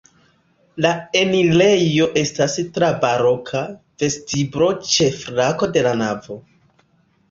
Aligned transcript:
La 0.85 0.93
enirejo 1.19 2.09
estas 2.23 2.57
tra 2.79 2.91
baroka 3.05 3.63
vestiblo 4.07 4.75
ĉe 4.97 5.15
flanko 5.23 5.75
de 5.79 5.89
la 5.91 5.97
navo. 6.05 6.45